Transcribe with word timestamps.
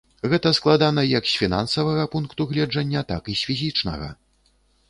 Гэта 0.29 0.51
складана 0.59 1.03
як 1.09 1.27
з 1.33 1.35
фінансавага 1.41 2.05
пункту 2.15 2.49
гледжання, 2.53 3.07
так 3.15 3.23
і 3.35 3.37
з 3.43 3.51
фізічнага. 3.51 4.09